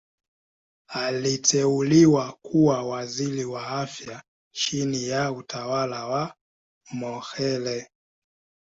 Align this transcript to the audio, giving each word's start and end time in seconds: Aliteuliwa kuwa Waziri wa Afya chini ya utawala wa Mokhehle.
Aliteuliwa 0.93 2.37
kuwa 2.41 2.83
Waziri 2.83 3.45
wa 3.45 3.67
Afya 3.67 4.23
chini 4.51 5.07
ya 5.07 5.31
utawala 5.31 6.05
wa 6.05 6.35
Mokhehle. 6.91 7.89